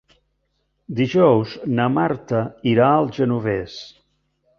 [0.99, 2.39] Dijous na Marta
[2.71, 3.77] irà al Genovés.